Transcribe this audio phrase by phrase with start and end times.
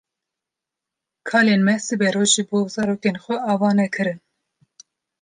[1.31, 4.19] Kalên me siberoj ji bo zarokên xwe ava nekirin.